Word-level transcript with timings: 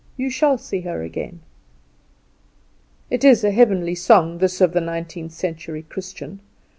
You 0.17 0.31
shall 0.31 0.57
see 0.57 0.81
her 0.81 1.03
again." 1.03 1.41
It 3.11 3.23
is 3.23 3.43
a 3.43 3.51
heavenly 3.51 3.93
song, 3.93 4.39
this 4.39 4.59
of 4.59 4.73
the 4.73 4.81
nineteenth 4.81 5.31
century 5.33 5.83
Christian. 5.83 6.39